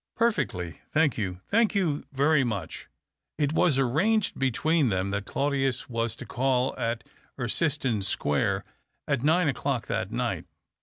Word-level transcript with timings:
"Perfectly. 0.15 0.79
Thank 0.95 1.15
you, 1.19 1.41
thank 1.47 1.75
you 1.75 2.05
very 2.11 2.43
much." 2.43 2.87
It 3.37 3.53
was 3.53 3.77
arranged 3.77 4.39
between 4.39 4.89
them 4.89 5.11
that 5.11 5.25
Claudius 5.27 5.91
was 5.91 6.15
to 6.15 6.25
call 6.25 6.75
at 6.75 7.03
Erciston 7.37 8.01
Square 8.01 8.65
at 9.07 9.21
nine 9.23 9.47
o'clock 9.47 9.85
that 9.85 10.11
night. 10.11 10.45